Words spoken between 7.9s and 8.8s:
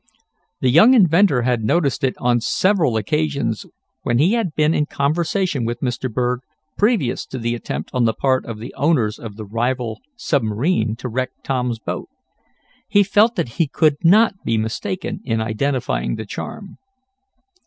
on the part of the